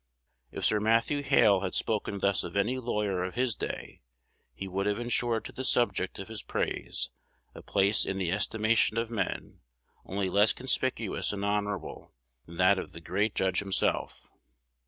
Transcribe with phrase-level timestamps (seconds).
[0.51, 4.01] If Sir Matthew Hale had spoken thus of any lawyer of his day,
[4.51, 7.11] he would have insured to the subject of his praise
[7.53, 9.59] a place in the estimation of men
[10.03, 12.15] only less conspicuous and honorable
[12.47, 14.27] than that of the great judge himself.